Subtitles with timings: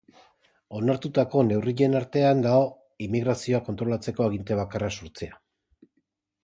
[0.77, 2.65] Onartutako neurrien artean dago
[3.09, 5.41] immigrazioa kontrolatzeko aginte bakarra sortzea.